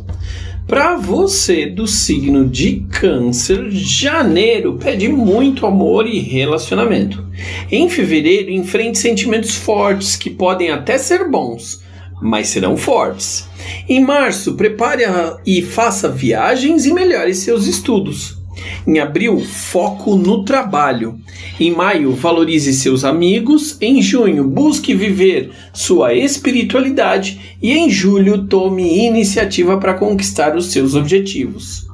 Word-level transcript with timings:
Para 0.66 0.96
você 0.96 1.64
do 1.64 1.86
signo 1.86 2.46
de 2.46 2.84
Câncer, 2.90 3.70
janeiro 3.70 4.74
pede 4.74 5.08
muito 5.08 5.64
amor 5.64 6.06
e 6.06 6.18
relacionamento. 6.18 7.24
Em 7.70 7.88
fevereiro, 7.88 8.50
enfrente 8.50 8.98
sentimentos 8.98 9.56
fortes 9.56 10.14
que 10.14 10.28
podem 10.28 10.70
até 10.70 10.98
ser 10.98 11.30
bons, 11.30 11.82
mas 12.20 12.48
serão 12.48 12.76
fortes. 12.76 13.48
Em 13.88 14.00
março, 14.00 14.54
prepare 14.54 15.04
e 15.46 15.62
faça 15.62 16.08
viagens 16.08 16.86
e 16.86 16.92
melhore 16.92 17.34
seus 17.34 17.66
estudos. 17.66 18.38
Em 18.86 18.98
abril, 18.98 19.40
foco 19.40 20.16
no 20.16 20.44
trabalho. 20.44 21.18
Em 21.60 21.70
maio, 21.70 22.12
valorize 22.12 22.72
seus 22.72 23.04
amigos. 23.04 23.76
Em 23.80 24.02
junho, 24.02 24.44
busque 24.44 24.94
viver 24.94 25.50
sua 25.72 26.14
espiritualidade. 26.14 27.56
E 27.62 27.72
em 27.72 27.88
julho, 27.90 28.46
tome 28.46 29.06
iniciativa 29.06 29.78
para 29.78 29.94
conquistar 29.94 30.56
os 30.56 30.66
seus 30.66 30.94
objetivos. 30.94 31.87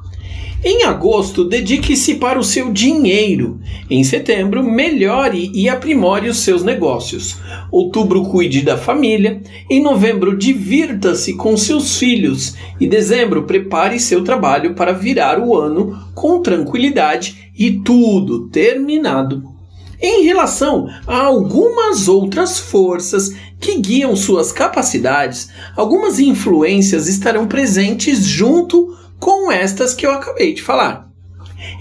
Em 0.63 0.83
agosto, 0.83 1.43
dedique-se 1.43 2.15
para 2.15 2.39
o 2.39 2.43
seu 2.43 2.71
dinheiro. 2.71 3.59
Em 3.89 4.03
setembro, 4.03 4.63
melhore 4.63 5.51
e 5.53 5.69
aprimore 5.69 6.27
os 6.27 6.39
seus 6.39 6.63
negócios. 6.63 7.37
Outubro, 7.71 8.23
cuide 8.23 8.61
da 8.61 8.77
família. 8.77 9.41
Em 9.69 9.81
novembro, 9.81 10.35
divirta-se 10.35 11.33
com 11.33 11.55
seus 11.55 11.97
filhos. 11.97 12.55
E 12.79 12.87
dezembro, 12.87 13.43
prepare 13.43 13.99
seu 13.99 14.23
trabalho 14.23 14.73
para 14.73 14.91
virar 14.91 15.39
o 15.39 15.55
ano 15.55 15.99
com 16.15 16.41
tranquilidade 16.41 17.51
e 17.57 17.71
tudo 17.71 18.47
terminado. 18.49 19.55
Em 20.01 20.23
relação 20.23 20.87
a 21.07 21.23
algumas 21.23 22.07
outras 22.07 22.59
forças 22.59 23.33
que 23.59 23.79
guiam 23.79 24.15
suas 24.15 24.51
capacidades, 24.51 25.49
algumas 25.75 26.19
influências 26.19 27.07
estarão 27.07 27.47
presentes 27.47 28.25
junto 28.25 28.93
com 29.25 29.51
estas 29.51 29.95
que 29.95 30.05
eu 30.05 30.11
acabei 30.11 30.53
de 30.53 30.61
falar. 30.61 31.09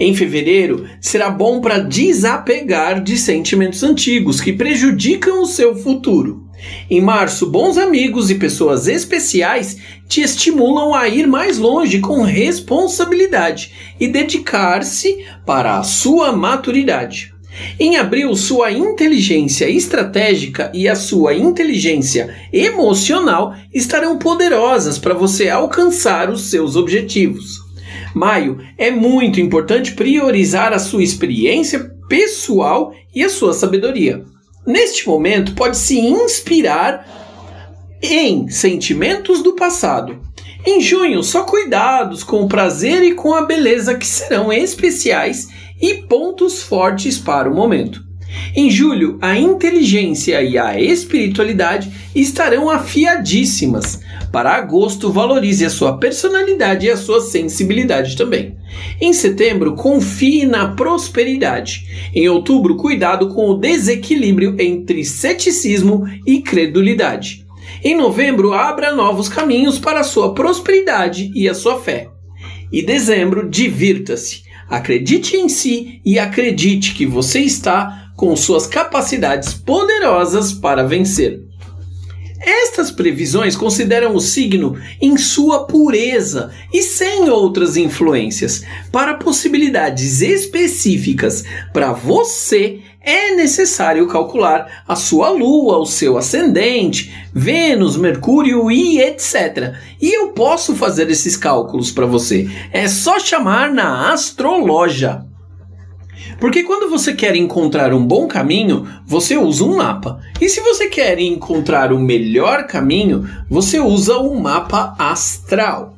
Em 0.01 0.15
fevereiro, 0.15 0.89
será 0.99 1.29
bom 1.29 1.61
para 1.61 1.79
desapegar 1.79 3.03
de 3.03 3.19
sentimentos 3.19 3.83
antigos 3.83 4.41
que 4.41 4.51
prejudicam 4.51 5.43
o 5.43 5.47
seu 5.47 5.77
futuro. 5.77 6.49
Em 6.91 7.03
março, 7.03 7.51
bons 7.51 7.77
amigos 7.77 8.31
e 8.31 8.37
pessoas 8.37 8.89
especiais 8.89 9.77
te 10.09 10.23
estimulam 10.23 10.95
a 10.95 11.07
ir 11.07 11.27
mais 11.27 11.59
longe 11.59 11.99
com 11.99 12.23
responsabilidade 12.23 13.75
e 14.01 14.09
dedicar-se 14.09 15.27
para 15.45 15.77
a 15.77 15.83
sua 15.83 16.33
maturidade. 16.33 17.34
Em 17.79 17.97
abril, 17.97 18.35
sua 18.35 18.73
inteligência 18.73 19.69
estratégica 19.69 20.71
e 20.75 20.89
a 20.89 20.95
sua 20.95 21.35
inteligência 21.35 22.35
emocional 22.53 23.55
estarão 23.73 24.19
poderosas 24.19 24.99
para 24.99 25.15
você 25.15 25.49
alcançar 25.49 26.31
os 26.31 26.51
seus 26.51 26.77
objetivos. 26.77 27.63
Maio 28.15 28.59
é 28.79 28.91
muito 28.91 29.41
importante 29.41 29.93
priorizar 29.93 30.73
a 30.73 30.79
sua 30.79 31.03
experiência 31.03 31.91
pessoal 32.09 32.95
e 33.15 33.23
a 33.25 33.29
sua 33.29 33.53
sabedoria. 33.53 34.25
Neste 34.67 35.07
momento, 35.07 35.55
pode 35.55 35.77
se 35.77 35.99
inspirar 35.99 37.07
em 38.01 38.49
sentimentos 38.49 39.43
do 39.43 39.55
passado. 39.55 40.21
Em 40.67 40.81
junho, 40.81 41.23
só 41.23 41.45
cuidados 41.45 42.25
com 42.25 42.43
o 42.43 42.49
prazer 42.49 43.03
e 43.03 43.15
com 43.15 43.35
a 43.35 43.45
beleza 43.45 43.97
que 43.97 44.07
serão 44.07 44.53
especiais 44.53 45.49
e 45.81 45.95
pontos 45.95 46.63
fortes 46.63 47.19
para 47.19 47.51
o 47.51 47.55
momento. 47.55 48.03
Em 48.57 48.71
julho, 48.71 49.19
a 49.21 49.37
inteligência 49.37 50.43
e 50.43 50.57
a 50.57 50.81
espiritualidade 50.81 51.93
estarão 52.15 52.71
afiadíssimas. 52.71 54.01
Para 54.33 54.55
agosto, 54.55 55.13
valorize 55.13 55.65
a 55.65 55.71
sua 55.71 55.99
personalidade 55.99 56.87
e 56.87 56.91
a 56.91 56.97
sua 56.97 57.21
sensibilidade 57.21 58.17
também. 58.17 58.57
Em 59.01 59.13
setembro, 59.13 59.75
confie 59.75 60.47
na 60.47 60.69
prosperidade. 60.69 62.11
Em 62.15 62.29
outubro, 62.29 62.77
cuidado 62.77 63.29
com 63.29 63.51
o 63.51 63.59
desequilíbrio 63.59 64.57
entre 64.59 65.05
ceticismo 65.05 66.05
e 66.27 66.41
credulidade. 66.41 67.44
Em 67.85 67.95
novembro, 67.95 68.55
abra 68.55 68.95
novos 68.95 69.29
caminhos 69.29 69.79
para 69.79 70.01
a 70.01 70.05
sua 70.05 70.33
prosperidade 70.33 71.31
e 71.35 71.47
a 71.47 71.53
sua 71.53 71.79
fé. 71.79 72.09
E 72.73 72.81
dezembro, 72.81 73.47
divirta-se. 73.47 74.43
Acredite 74.71 75.37
em 75.37 75.51
si 75.51 76.01
e 76.03 76.19
acredite 76.19 76.95
que 76.95 77.05
você 77.05 77.41
está 77.41 78.11
com 78.17 78.35
suas 78.35 78.67
capacidades 78.67 79.53
poderosas 79.53 80.51
para 80.51 80.83
vencer. 80.83 81.43
Estas 82.41 82.91
previsões 82.91 83.55
consideram 83.55 84.15
o 84.15 84.21
signo 84.21 84.79
em 85.01 85.19
sua 85.19 85.67
pureza 85.67 86.51
e 86.73 86.83
sem 86.83 87.29
outras 87.29 87.77
influências. 87.77 88.65
Para 88.91 89.15
possibilidades 89.15 90.23
específicas 90.23 91.45
para 91.73 91.93
você, 91.93 92.81
é 93.05 93.35
necessário 93.35 94.07
calcular 94.07 94.83
a 94.89 94.97
sua 94.97 95.29
lua, 95.29 95.79
o 95.79 95.87
seu 95.87 96.17
ascendente, 96.17 97.13
Vênus, 97.33 97.97
Mercúrio 97.97 98.71
e 98.71 99.01
etc. 99.01 99.75
E 100.01 100.17
eu 100.17 100.29
posso 100.29 100.75
fazer 100.75 101.11
esses 101.11 101.37
cálculos 101.37 101.91
para 101.91 102.07
você. 102.07 102.49
É 102.73 102.89
só 102.89 103.19
chamar 103.19 103.71
na 103.71 104.13
astrologia. 104.13 105.23
Porque 106.41 106.63
quando 106.63 106.91
você 106.91 107.13
quer 107.13 107.37
encontrar 107.37 107.93
um 107.93 108.05
bom 108.05 108.27
caminho, 108.27 108.87
você 109.07 109.37
usa 109.37 109.65
um 109.65 109.77
mapa. 109.77 110.21
E 110.41 110.49
se 110.49 110.61
você 110.61 110.89
quer 110.89 111.19
encontrar 111.19 111.93
o 111.93 111.99
melhor 111.99 112.67
caminho, 112.67 113.29
você 113.49 113.79
usa 113.79 114.19
um 114.19 114.41
mapa 114.41 114.95
astral. 114.99 115.95